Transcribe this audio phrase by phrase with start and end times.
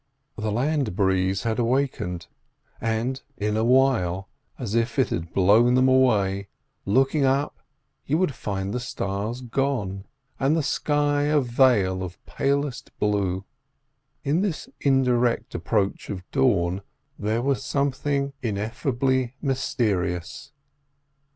[0.35, 2.25] The land breeze had awakened,
[2.81, 4.27] and in a while,
[4.57, 6.47] as if it had blown them away,
[6.87, 7.59] looking up,
[8.07, 10.07] you would find the stars gone,
[10.39, 13.45] and the sky a veil of palest blue.
[14.23, 16.81] In this indirect approach of dawn
[17.19, 20.51] there was something ineffably mysterious.